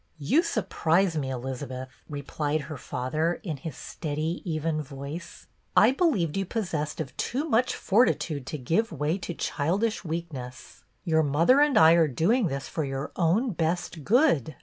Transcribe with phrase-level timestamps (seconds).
[0.17, 5.45] "You surprise me, Elizabeth," replied her father, in his steady, even voice."
[5.77, 8.91] I believed BETTY HEARS GREAT NEWS ii you possessed of too much fortitude to give
[8.91, 10.83] way to childish weakness.
[11.05, 14.55] Your mother and I are doing this for your own best good."